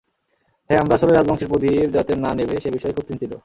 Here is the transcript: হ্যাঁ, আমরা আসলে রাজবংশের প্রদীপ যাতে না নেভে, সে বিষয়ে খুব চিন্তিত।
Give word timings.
হ্যাঁ, 0.69 0.81
আমরা 0.81 0.93
আসলে 0.95 1.11
রাজবংশের 1.13 1.49
প্রদীপ 1.49 1.87
যাতে 1.93 2.11
না 2.15 2.31
নেভে, 2.33 2.57
সে 2.63 2.69
বিষয়ে 2.71 2.95
খুব 2.97 3.05
চিন্তিত। 3.07 3.31